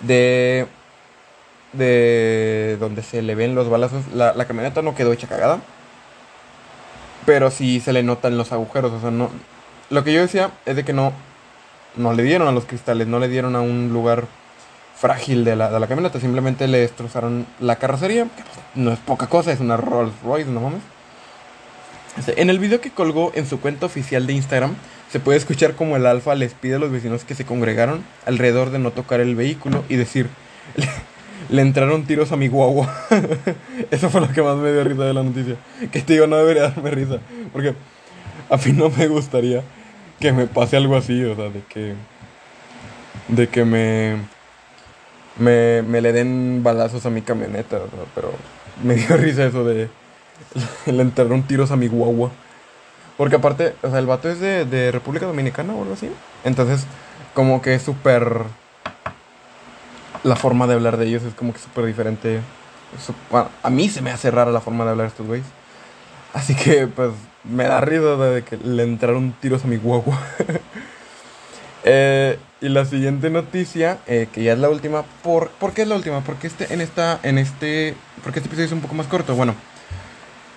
de, 0.00 0.66
de 1.72 2.76
donde 2.78 3.02
se 3.02 3.22
le 3.22 3.34
ven 3.34 3.54
los 3.54 3.68
balazos. 3.68 4.06
La, 4.14 4.32
la 4.34 4.46
camioneta 4.46 4.82
no 4.82 4.94
quedó 4.94 5.12
hecha 5.12 5.26
cagada, 5.26 5.60
pero 7.26 7.50
sí 7.50 7.80
se 7.80 7.92
le 7.92 8.02
notan 8.02 8.38
los 8.38 8.52
agujeros. 8.52 8.92
O 8.92 9.00
sea, 9.00 9.10
no, 9.10 9.30
lo 9.90 10.04
que 10.04 10.12
yo 10.12 10.20
decía 10.20 10.50
es 10.64 10.76
de 10.76 10.84
que 10.84 10.92
no, 10.92 11.12
no 11.96 12.12
le 12.12 12.22
dieron 12.22 12.48
a 12.48 12.52
los 12.52 12.64
cristales, 12.64 13.06
no 13.06 13.18
le 13.18 13.28
dieron 13.28 13.56
a 13.56 13.60
un 13.60 13.92
lugar 13.92 14.24
frágil 14.94 15.44
de 15.44 15.56
la, 15.56 15.70
de 15.70 15.78
la 15.78 15.86
camioneta, 15.88 16.20
simplemente 16.20 16.66
le 16.68 16.78
destrozaron 16.78 17.46
la 17.60 17.76
carrocería, 17.76 18.24
que 18.24 18.42
pues, 18.42 18.58
no 18.74 18.92
es 18.92 18.98
poca 18.98 19.26
cosa, 19.26 19.52
es 19.52 19.60
una 19.60 19.76
Rolls 19.76 20.14
Royce, 20.24 20.48
no 20.50 20.60
mames. 20.60 20.80
En 22.26 22.50
el 22.50 22.58
video 22.58 22.80
que 22.80 22.90
colgó 22.90 23.32
en 23.34 23.46
su 23.46 23.60
cuenta 23.60 23.86
oficial 23.86 24.26
de 24.26 24.32
Instagram, 24.32 24.74
se 25.10 25.20
puede 25.20 25.38
escuchar 25.38 25.74
como 25.74 25.96
el 25.96 26.06
alfa 26.06 26.34
les 26.34 26.54
pide 26.54 26.76
a 26.76 26.78
los 26.78 26.90
vecinos 26.90 27.24
que 27.24 27.34
se 27.34 27.44
congregaron 27.44 28.02
alrededor 28.24 28.70
de 28.70 28.78
no 28.78 28.90
tocar 28.90 29.20
el 29.20 29.36
vehículo 29.36 29.84
y 29.88 29.96
decir, 29.96 30.28
le, 31.50 31.62
entraron 31.62 32.04
tiros 32.04 32.32
a 32.32 32.36
mi 32.36 32.48
guagua. 32.48 32.92
Eso 33.90 34.10
fue 34.10 34.20
lo 34.20 34.32
que 34.32 34.42
más 34.42 34.56
me 34.56 34.72
dio 34.72 34.82
risa 34.82 35.04
de 35.04 35.14
la 35.14 35.22
noticia. 35.22 35.56
Que 35.92 36.00
te 36.00 36.14
digo, 36.14 36.26
no 36.26 36.36
debería 36.36 36.62
darme 36.70 36.90
risa, 36.90 37.18
porque 37.52 37.74
a 38.50 38.56
mí 38.56 38.72
no 38.72 38.90
me 38.90 39.08
gustaría 39.08 39.62
que 40.20 40.32
me 40.32 40.46
pase 40.46 40.76
algo 40.76 40.96
así, 40.96 41.22
o 41.24 41.36
sea, 41.36 41.50
de 41.50 41.60
que. 41.68 41.94
De 43.28 43.48
que 43.48 43.64
me. 43.64 44.16
Me, 45.38 45.82
me 45.82 46.00
le 46.00 46.12
den 46.12 46.62
balazos 46.62 47.04
a 47.04 47.10
mi 47.10 47.20
camioneta, 47.20 47.78
pero 48.14 48.32
me 48.82 48.94
dio 48.94 49.16
risa 49.16 49.44
eso 49.44 49.64
de. 49.64 49.88
Le 50.86 51.02
enterraron 51.02 51.42
tiros 51.42 51.70
a 51.70 51.76
mi 51.76 51.88
guagua. 51.88 52.30
Porque 53.16 53.36
aparte, 53.36 53.74
o 53.82 53.90
sea, 53.90 53.98
el 53.98 54.06
vato 54.06 54.28
es 54.28 54.40
de, 54.40 54.90
República 54.92 55.26
Dominicana 55.26 55.74
o 55.74 55.82
algo 55.82 55.94
así. 55.94 56.10
Entonces, 56.44 56.86
como 57.34 57.62
que 57.62 57.74
es 57.74 57.82
súper. 57.82 58.42
La 60.22 60.36
forma 60.36 60.66
de 60.66 60.74
hablar 60.74 60.96
de 60.96 61.06
ellos 61.06 61.22
es 61.22 61.34
como 61.34 61.52
que 61.52 61.58
súper 61.58 61.86
diferente. 61.86 62.40
a 63.62 63.70
mí 63.70 63.88
se 63.88 64.02
me 64.02 64.10
hace 64.10 64.30
rara 64.30 64.50
la 64.50 64.60
forma 64.60 64.84
de 64.84 64.90
hablar 64.90 65.06
de 65.06 65.10
estos 65.10 65.26
güeyes. 65.26 65.46
Así 66.34 66.54
que, 66.54 66.86
pues, 66.88 67.12
me 67.44 67.64
da 67.64 67.80
risa 67.80 68.16
de 68.16 68.42
que 68.42 68.56
le 68.58 68.82
entraron 68.82 69.34
tiros 69.40 69.64
a 69.64 69.68
mi 69.68 69.76
guagua. 69.76 70.18
Eh, 71.88 72.36
y 72.60 72.68
la 72.68 72.84
siguiente 72.84 73.30
noticia, 73.30 73.98
eh, 74.08 74.26
que 74.32 74.42
ya 74.42 74.54
es 74.54 74.58
la 74.58 74.68
última, 74.68 75.04
¿por, 75.22 75.50
¿por 75.50 75.72
qué 75.72 75.82
es 75.82 75.88
la 75.88 75.94
última? 75.94 76.20
Porque 76.22 76.48
este, 76.48 76.74
en 76.74 76.80
esta, 76.80 77.20
en 77.22 77.38
este, 77.38 77.94
porque 78.24 78.40
este 78.40 78.48
episodio 78.48 78.66
es 78.66 78.72
un 78.72 78.80
poco 78.80 78.96
más 78.96 79.06
corto. 79.06 79.36
Bueno, 79.36 79.54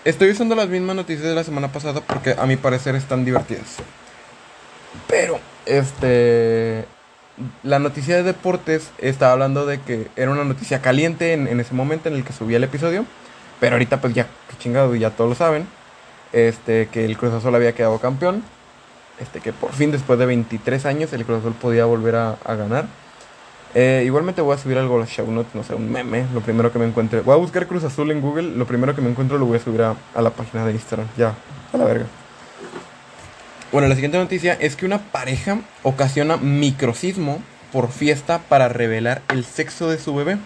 estoy 0.06 0.32
usando 0.32 0.56
las 0.56 0.70
mismas 0.70 0.96
noticias 0.96 1.28
de 1.28 1.36
la 1.36 1.44
semana 1.44 1.72
pasada 1.72 2.02
porque 2.02 2.36
a 2.38 2.46
mi 2.46 2.56
parecer 2.56 2.96
están 2.96 3.26
divertidas. 3.26 3.78
Pero, 5.08 5.40
este, 5.66 6.86
la 7.64 7.80
noticia 7.80 8.16
de 8.16 8.24
deportes 8.24 8.92
estaba 8.98 9.34
hablando 9.34 9.66
de 9.66 9.80
que 9.82 10.08
era 10.16 10.32
una 10.32 10.44
noticia 10.44 10.82
caliente 10.82 11.34
en, 11.34 11.60
ese 11.60 11.74
momento 11.74 12.10
en 12.10 12.16
el 12.16 12.24
que 12.24 12.34
subía 12.34 12.58
el 12.58 12.64
episodio. 12.64 13.06
Pero 13.60 13.76
ahorita 13.76 14.00
pues 14.00 14.14
ya, 14.14 14.26
qué 14.50 14.58
chingado, 14.58 14.96
ya 14.96 15.12
todos 15.12 15.30
lo 15.30 15.36
saben 15.36 15.68
este, 16.34 16.88
que 16.88 17.06
el 17.06 17.18
Cruz 17.18 17.34
Azul 17.34 17.56
había 17.56 17.74
quedado 17.74 18.00
campeón, 18.00 18.44
este, 19.20 19.40
que 19.40 19.54
por 19.54 19.74
fin 19.74 19.92
después 19.92 20.20
de 20.20 20.26
23 20.26 20.86
años 20.86 21.14
el 21.14 21.26
Cruz 21.26 21.40
Azul 21.40 21.54
podía 21.54 21.86
volver 21.86 22.16
a, 22.16 22.38
ganar. 22.46 22.86
Eh, 23.76 24.02
igualmente 24.04 24.42
voy 24.42 24.56
a 24.56 24.58
subir 24.58 24.78
algo 24.80 24.96
a 24.96 25.00
los 25.00 25.10
show 25.10 25.30
notes, 25.32 25.54
no 25.54 25.64
sé, 25.64 25.76
un 25.76 25.92
meme, 25.92 26.26
lo 26.34 26.42
primero 26.42 26.72
que 26.72 26.80
me 26.80 26.86
encuentre. 26.86 27.22
Voy 27.22 27.36
a 27.36 27.38
buscar 27.38 27.68
Cruz 27.68 27.84
Azul 27.84 28.10
en 28.12 28.20
Google, 28.20 28.56
lo 28.56 28.66
primero 28.66 28.96
que 28.96 29.02
me 29.02 29.10
encuentro 29.10 29.38
lo 29.38 29.46
voy 29.46 29.58
a 29.58 29.62
subir 29.62 29.82
a, 29.84 29.96
la 30.20 30.30
página 30.32 30.66
de 30.66 30.72
Instagram, 30.72 31.08
ya, 31.18 31.36
a 31.72 31.78
la 31.78 31.86
verga. 31.86 32.06
Bueno, 33.72 33.88
la 33.88 33.94
siguiente 33.94 34.18
noticia 34.18 34.54
es 34.54 34.76
que 34.76 34.88
una 34.88 34.98
pareja 34.98 35.60
ocasiona 35.84 36.38
microcismo 36.38 37.44
por 37.72 37.92
fiesta 37.92 38.40
para 38.50 38.68
revelar 38.70 39.22
el 39.30 39.46
sexo 39.46 39.88
de 39.88 40.00
su 40.00 40.16
bebé. 40.16 40.38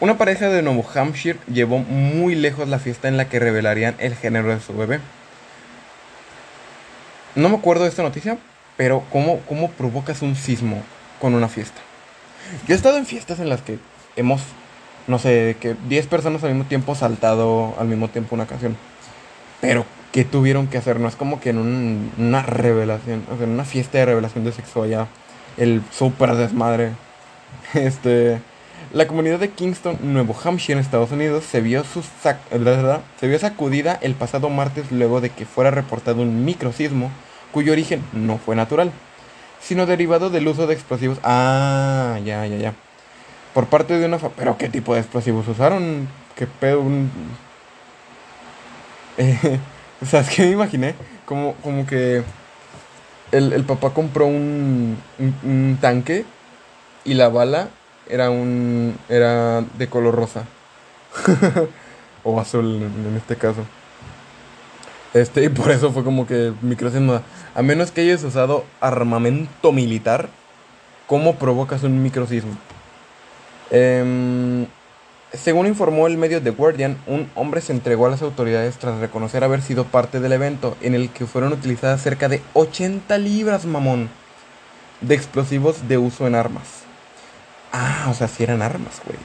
Una 0.00 0.18
pareja 0.18 0.48
de 0.48 0.62
Nuevo 0.62 0.84
Hampshire 0.92 1.38
llevó 1.52 1.78
muy 1.78 2.34
lejos 2.34 2.68
la 2.68 2.80
fiesta 2.80 3.06
en 3.06 3.16
la 3.16 3.28
que 3.28 3.38
revelarían 3.38 3.94
el 3.98 4.16
género 4.16 4.48
de 4.48 4.60
su 4.60 4.76
bebé. 4.76 4.98
No 7.36 7.48
me 7.48 7.56
acuerdo 7.56 7.84
de 7.84 7.90
esta 7.90 8.02
noticia, 8.02 8.38
pero 8.76 9.04
¿cómo, 9.12 9.40
cómo 9.48 9.70
provocas 9.70 10.22
un 10.22 10.34
sismo 10.34 10.82
con 11.20 11.34
una 11.34 11.48
fiesta? 11.48 11.80
Yo 12.66 12.74
he 12.74 12.76
estado 12.76 12.98
en 12.98 13.06
fiestas 13.06 13.40
en 13.40 13.48
las 13.48 13.62
que 13.62 13.78
hemos, 14.16 14.42
no 15.06 15.18
sé, 15.18 15.56
que 15.60 15.76
10 15.88 16.06
personas 16.06 16.42
al 16.44 16.50
mismo 16.50 16.68
tiempo 16.68 16.94
saltado 16.94 17.74
al 17.78 17.88
mismo 17.88 18.08
tiempo 18.08 18.34
una 18.34 18.46
canción. 18.46 18.76
Pero, 19.60 19.84
¿qué 20.12 20.24
tuvieron 20.24 20.66
que 20.68 20.78
hacer? 20.78 21.00
No 21.00 21.08
es 21.08 21.16
como 21.16 21.40
que 21.40 21.50
en 21.50 22.10
una 22.18 22.42
revelación, 22.42 23.24
o 23.32 23.36
sea, 23.36 23.46
en 23.46 23.52
una 23.52 23.64
fiesta 23.64 23.98
de 23.98 24.06
revelación 24.06 24.44
de 24.44 24.52
sexo 24.52 24.82
allá, 24.82 25.08
el 25.56 25.82
súper 25.90 26.34
desmadre. 26.34 26.92
Este 27.74 28.40
la 28.92 29.06
comunidad 29.06 29.38
de 29.38 29.50
Kingston, 29.50 29.98
Nuevo 30.00 30.34
Hampshire, 30.42 30.72
en 30.72 30.78
Estados 30.78 31.10
Unidos, 31.10 31.44
se 31.44 31.60
vio, 31.60 31.84
se 31.84 33.28
vio 33.28 33.38
sacudida 33.38 33.98
el 34.00 34.14
pasado 34.14 34.48
martes 34.48 34.90
luego 34.90 35.20
de 35.20 35.28
que 35.28 35.44
fuera 35.44 35.70
reportado 35.70 36.22
un 36.22 36.46
microsismo 36.46 37.10
cuyo 37.52 37.72
origen 37.72 38.02
no 38.14 38.38
fue 38.38 38.56
natural, 38.56 38.90
sino 39.60 39.86
derivado 39.86 40.30
del 40.30 40.48
uso 40.48 40.66
de 40.66 40.74
explosivos. 40.74 41.18
Ah, 41.22 42.18
ya, 42.24 42.46
ya, 42.46 42.56
ya. 42.56 42.74
Por 43.54 43.66
parte 43.66 43.98
de 43.98 44.06
una... 44.06 44.18
¿Pero 44.18 44.56
qué 44.56 44.68
tipo 44.68 44.94
de 44.94 45.00
explosivos 45.00 45.46
usaron? 45.48 46.08
¿Qué 46.36 46.46
pedo? 46.46 46.80
Un... 46.80 47.10
Eh, 49.20 49.58
o 50.00 50.06
sea, 50.06 50.20
es 50.20 50.30
que 50.30 50.42
me 50.42 50.52
imaginé 50.52 50.94
como, 51.24 51.54
como 51.54 51.84
que 51.84 52.22
el, 53.32 53.64
papá 53.64 53.90
compró 53.90 54.26
un, 54.26 54.96
un 55.18 55.78
tanque 55.80 56.24
y 57.04 57.14
la 57.14 57.28
bala 57.28 57.68
era 58.08 58.30
un 58.30 58.96
era 59.08 59.62
de 59.76 59.88
color 59.88 60.14
rosa 60.14 60.44
o 62.24 62.40
azul 62.40 62.66
en, 62.66 63.16
este 63.16 63.36
caso 63.36 63.62
este 65.14 65.44
y 65.44 65.48
por 65.48 65.70
eso 65.70 65.92
fue 65.92 66.04
como 66.04 66.26
que 66.26 66.52
microsismo 66.62 67.20
a 67.54 67.62
menos 67.62 67.90
que 67.90 68.02
hayas 68.02 68.22
usado 68.24 68.64
armamento 68.80 69.72
militar 69.72 70.28
cómo 71.06 71.36
provocas 71.36 71.82
un 71.82 72.02
microsismo 72.02 72.52
em, 73.70 74.66
según 75.32 75.66
informó 75.66 76.06
el 76.06 76.16
medio 76.16 76.42
The 76.42 76.50
Guardian, 76.50 76.96
un 77.06 77.30
hombre 77.34 77.60
se 77.60 77.72
entregó 77.72 78.06
a 78.06 78.10
las 78.10 78.22
autoridades 78.22 78.78
tras 78.78 78.98
reconocer 78.98 79.44
haber 79.44 79.60
sido 79.60 79.84
parte 79.84 80.20
del 80.20 80.32
evento 80.32 80.76
en 80.80 80.94
el 80.94 81.10
que 81.10 81.26
fueron 81.26 81.52
utilizadas 81.52 82.02
cerca 82.02 82.28
de 82.28 82.42
80 82.54 83.18
libras, 83.18 83.66
mamón. 83.66 84.08
de 85.00 85.14
explosivos 85.14 85.86
de 85.86 85.96
uso 85.98 86.26
en 86.26 86.34
armas. 86.34 86.82
Ah, 87.72 88.08
o 88.10 88.14
sea, 88.14 88.26
si 88.26 88.42
eran 88.42 88.62
armas, 88.62 89.00
güey. 89.04 89.18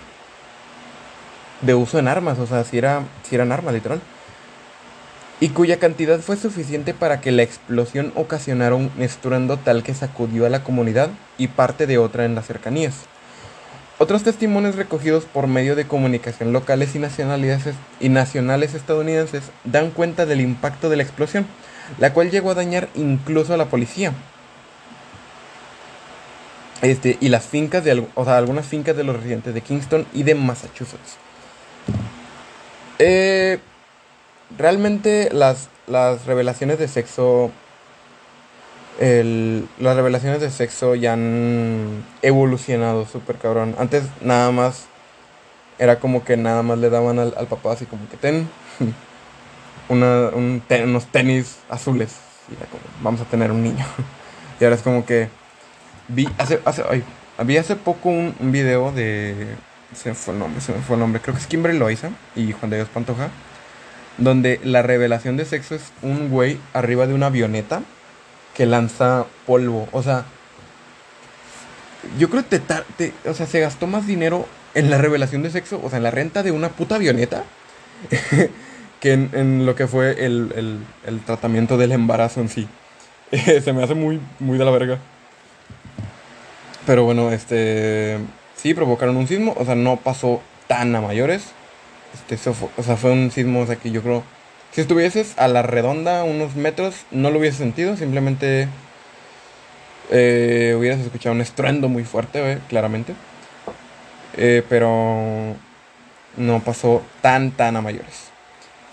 De 1.62 1.74
uso 1.74 1.98
en 1.98 2.08
armas, 2.08 2.38
o 2.38 2.46
sea, 2.46 2.63
si, 2.63 2.78
era, 2.78 3.02
eran 3.32 3.52
armas, 3.52 3.74
literal. 3.74 4.02
Y 5.43 5.50
cuya 5.50 5.77
cantidad 5.77 6.21
fue 6.21 6.38
suficiente 6.38 6.93
para 6.93 7.19
que 7.19 7.33
la 7.33 7.43
explosión 7.43 8.13
ocasionara 8.15 8.75
un 8.75 8.89
estruendo 8.97 9.57
tal 9.57 9.83
que 9.83 9.93
sacudió 9.93 10.45
a 10.45 10.50
la 10.50 10.63
comunidad 10.63 11.09
y 11.38 11.50
parte 11.50 11.85
de 11.85 11.97
otra 11.97 12.23
en 12.23 12.33
las 12.33 12.47
cercanías. 12.47 12.93
Otros 13.97 14.23
testimonios 14.23 14.77
recogidos 14.77 15.25
por 15.25 15.47
medio 15.47 15.75
de 15.75 15.85
comunicación 15.85 16.53
locales 16.53 16.95
y 16.95 17.00
nacionales, 17.00 17.62
y 18.00 18.07
nacionales 18.07 18.73
estadounidenses 18.73 19.43
dan 19.65 19.91
cuenta 19.91 20.25
del 20.25 20.39
impacto 20.39 20.89
de 20.89 20.95
la 20.95 21.03
explosión, 21.03 21.45
la 22.00 22.13
cual 22.13 22.31
llegó 22.31 22.51
a 22.51 22.55
dañar 22.55 22.88
incluso 22.95 23.53
a 23.53 23.57
la 23.57 23.65
policía. 23.65 24.13
Este, 26.81 27.17
y 27.19 27.27
las 27.27 27.43
fincas 27.43 27.83
de 27.83 27.91
algunas 28.15 28.65
fincas 28.65 28.95
de 28.95 29.03
los 29.03 29.17
residentes 29.17 29.53
de 29.53 29.59
Kingston 29.59 30.05
y 30.13 30.23
de 30.23 30.35
Massachusetts. 30.35 31.17
Eh, 32.97 33.59
realmente 34.57 35.29
las, 35.31 35.69
las 35.88 36.25
revelaciones 36.25 36.79
de 36.79 36.88
sexo 36.88 37.51
el, 39.00 39.67
las 39.79 39.95
revelaciones 39.95 40.41
de 40.41 40.50
sexo 40.50 40.95
ya 40.95 41.13
han 41.13 42.03
evolucionado 42.22 43.05
súper 43.05 43.38
cabrón. 43.38 43.75
Antes 43.79 44.03
nada 44.22 44.51
más 44.51 44.86
era 45.79 46.00
como 46.00 46.24
que 46.24 46.38
nada 46.38 46.63
más 46.63 46.77
le 46.77 46.89
daban 46.89 47.19
al, 47.19 47.31
papá 47.48 47.74
así 47.74 47.86
como 47.86 48.07
que 48.10 48.17
ten 48.17 48.48
una, 49.89 50.29
unos 50.29 51.05
tenis 51.07 51.57
azules. 51.69 52.17
Y 52.50 52.55
era 52.55 52.65
como, 52.67 52.83
vamos 53.01 53.22
a 53.22 53.25
tener 53.25 53.51
un 53.51 53.63
niño. 53.63 53.86
y 54.60 54.63
ahora 54.63 54.75
es 54.75 54.81
como 54.81 55.05
que 55.05 55.29
vi 56.07 56.29
hace, 56.38 56.60
hace, 56.65 56.83
ay, 56.89 57.03
vi 57.45 57.57
hace 57.57 57.75
poco 57.75 58.10
un, 58.10 58.36
un, 58.39 58.51
video 58.51 58.91
de... 58.91 59.55
Se 59.95 60.10
me 60.10 60.15
fue 60.15 60.33
el 60.33 60.39
nombre, 60.39 60.60
se 60.60 60.74
me 60.74 60.79
fue 60.81 60.95
el 60.95 61.01
nombre. 61.01 61.22
Creo 61.22 61.36
que 61.36 61.41
es 61.41 61.48
Kimberly 61.48 61.77
Loaiza 61.77 62.10
y 62.36 62.51
Juan 62.51 62.69
de 62.72 62.77
Dios 62.77 62.89
Pantoja. 62.89 63.29
Donde 64.17 64.60
la 64.63 64.82
revelación 64.82 65.38
de 65.38 65.46
sexo 65.46 65.75
es 65.75 65.91
un 66.01 66.29
güey 66.29 66.60
arriba 66.74 67.08
de 67.08 67.13
una 67.13 67.27
avioneta 67.27 67.82
que 68.53 68.65
lanza 68.65 69.25
polvo. 69.46 69.88
O 69.91 70.03
sea, 70.03 70.25
yo 72.20 72.29
creo 72.29 72.48
que 72.48 72.60
te, 72.60 73.13
o 73.25 73.34
sea, 73.34 73.46
se 73.46 73.60
gastó 73.60 73.88
más 73.88 74.05
dinero 74.05 74.48
en 74.75 74.89
la 74.89 74.98
revelación 74.98 75.43
de 75.43 75.50
sexo, 75.50 75.79
o 75.84 75.89
sea, 75.89 75.98
en 75.98 76.03
la 76.03 76.12
renta 76.12 76.43
de 76.43 76.51
una 76.51 76.70
puta 76.70 76.96
avioneta, 76.96 77.43
que 79.00 79.13
en, 79.13 79.65
lo 79.65 79.75
que 79.75 79.88
fue 79.88 80.25
el, 80.25 80.84
el, 81.05 81.20
tratamiento 81.22 81.77
del 81.77 81.91
embarazo 81.91 82.41
en 82.41 82.50
sí. 82.50 82.67
se 83.63 83.74
me 83.74 83.84
hace 83.84 83.96
muy, 83.96 84.20
muy 84.39 84.58
de 84.58 84.65
la 84.65 84.72
verga. 84.72 85.00
Pero 86.86 87.03
bueno, 87.03 87.32
este. 87.32 88.20
Sí, 88.55 88.74
provocaron 88.74 89.17
un 89.17 89.27
sismo, 89.27 89.53
o 89.58 89.65
sea, 89.65 89.75
no 89.75 89.98
pasó 89.98 90.41
tan 90.67 90.96
a 90.96 91.01
mayores. 91.01 91.51
Este, 92.13 92.50
o 92.50 92.84
sea, 92.84 92.96
fue 92.96 93.12
un 93.12 93.32
sismo, 93.32 93.62
o 93.62 93.65
sea, 93.65 93.75
que 93.75 93.91
yo 93.91 94.01
creo 94.01 94.24
si 94.74 94.82
estuvieses 94.82 95.38
a 95.38 95.48
la 95.48 95.62
redonda 95.62 96.24
unos 96.24 96.55
metros, 96.55 97.05
no 97.12 97.29
lo 97.29 97.38
hubiese 97.38 97.60
sentido, 97.60 97.96
simplemente 97.96 98.67
eh, 100.10 100.74
hubieras 100.75 101.00
escuchado 101.00 101.36
un 101.36 101.41
estruendo 101.41 101.89
muy 101.89 102.03
fuerte, 102.03 102.58
claramente. 102.70 103.13
Eh, 104.36 104.63
pero 104.67 105.55
no 106.38 106.60
pasó 106.62 107.03
tan, 107.22 107.51
tan 107.51 107.75
a 107.75 107.82
mayores. 107.82 108.32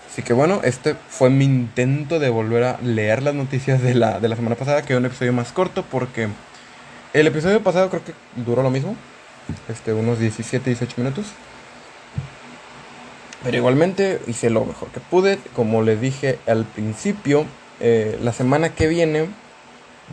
Así 0.07 0.21
que 0.21 0.33
bueno, 0.33 0.61
este 0.63 0.95
fue 1.09 1.31
mi 1.31 1.45
intento 1.45 2.19
de 2.19 2.29
volver 2.29 2.63
a 2.63 2.77
leer 2.83 3.23
las 3.23 3.33
noticias 3.33 3.81
de 3.81 3.95
la, 3.95 4.19
de 4.19 4.29
la 4.29 4.35
semana 4.35 4.55
pasada, 4.55 4.83
que 4.83 4.95
un 4.95 5.05
episodio 5.05 5.33
más 5.33 5.51
corto 5.51 5.83
porque 5.89 6.27
el 7.13 7.25
episodio 7.25 7.63
pasado 7.63 7.89
creo 7.89 8.03
que 8.03 8.13
duró 8.35 8.61
lo 8.61 8.69
mismo, 8.69 8.95
este, 9.67 9.93
unos 9.93 10.19
17, 10.19 10.69
18 10.69 10.93
minutos. 10.97 11.25
Pero 13.43 13.57
igualmente 13.57 14.19
hice 14.27 14.49
lo 14.49 14.65
mejor 14.65 14.89
que 14.89 14.99
pude. 14.99 15.39
Como 15.55 15.81
les 15.81 15.99
dije 15.99 16.37
al 16.47 16.65
principio, 16.65 17.45
eh, 17.79 18.17
la 18.21 18.33
semana 18.33 18.69
que 18.75 18.87
viene 18.87 19.27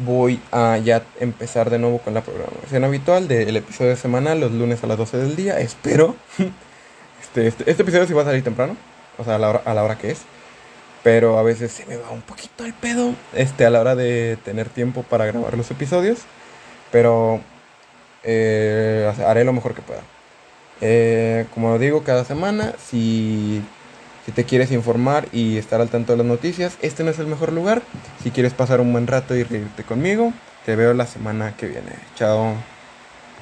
voy 0.04 0.40
a 0.52 0.78
ya 0.78 1.02
empezar 1.20 1.70
de 1.70 1.78
nuevo 1.78 1.98
con 1.98 2.14
la 2.14 2.22
programación 2.22 2.84
habitual 2.84 3.28
del 3.28 3.56
episodio 3.56 3.96
semanal 3.96 4.40
los 4.40 4.52
lunes 4.52 4.82
a 4.84 4.86
las 4.86 4.96
12 4.96 5.16
del 5.18 5.36
día. 5.36 5.58
Espero. 5.60 6.16
Este, 7.20 7.46
este, 7.46 7.70
este, 7.70 7.82
episodio 7.82 8.06
sí 8.06 8.14
va 8.14 8.22
a 8.22 8.24
salir 8.24 8.42
temprano. 8.42 8.74
O 9.18 9.24
sea, 9.24 9.34
a 9.34 9.38
la, 9.38 9.50
hora, 9.50 9.62
a 9.66 9.74
la 9.74 9.84
hora 9.84 9.98
que 9.98 10.12
es. 10.12 10.20
Pero 11.02 11.38
a 11.38 11.42
veces 11.42 11.72
se 11.72 11.84
me 11.84 11.96
va 11.98 12.10
un 12.10 12.22
poquito 12.22 12.64
el 12.64 12.72
pedo. 12.72 13.12
Este, 13.34 13.66
a 13.66 13.70
la 13.70 13.80
hora 13.80 13.94
de 13.94 14.38
tener 14.44 14.70
tiempo 14.70 15.02
para 15.02 15.26
grabar 15.26 15.54
los 15.54 15.70
episodios. 15.70 16.20
Pero 16.90 17.40
eh, 18.22 19.12
haré 19.26 19.44
lo 19.44 19.52
mejor 19.52 19.74
que 19.74 19.82
pueda. 19.82 20.00
Eh, 20.80 21.46
como 21.54 21.78
digo 21.78 22.02
cada 22.04 22.24
semana, 22.24 22.74
si, 22.78 23.62
si 24.24 24.32
te 24.32 24.44
quieres 24.44 24.72
informar 24.72 25.28
y 25.32 25.56
estar 25.56 25.80
al 25.80 25.88
tanto 25.88 26.12
de 26.12 26.18
las 26.18 26.26
noticias, 26.26 26.76
este 26.82 27.04
no 27.04 27.10
es 27.10 27.18
el 27.18 27.26
mejor 27.26 27.52
lugar. 27.52 27.82
Si 28.22 28.30
quieres 28.30 28.54
pasar 28.54 28.80
un 28.80 28.92
buen 28.92 29.06
rato 29.06 29.34
y 29.36 29.42
reírte 29.42 29.82
conmigo, 29.82 30.32
te 30.64 30.76
veo 30.76 30.94
la 30.94 31.06
semana 31.06 31.56
que 31.56 31.66
viene. 31.66 31.92
Chao. 32.14 32.77